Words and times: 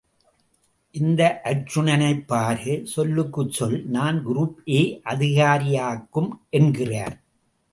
இந்த 0.95 1.41
அர்ச்சுனனைப் 1.43 2.23
பாரு, 2.27 2.81
சொல்லுக்குச் 2.95 3.49
சொல் 3.49 3.85
நான் 3.87 4.27
குரூப் 4.27 4.57
ஏ 4.69 4.81
அதிகாரியாக்கும் 5.05 6.31
என்கிறார். 6.49 7.17